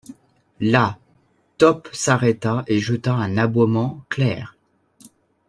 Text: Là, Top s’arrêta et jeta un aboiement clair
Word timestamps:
Là, 0.61 0.97
Top 1.59 1.87
s’arrêta 1.93 2.63
et 2.65 2.79
jeta 2.79 3.13
un 3.13 3.37
aboiement 3.37 4.01
clair 4.09 4.57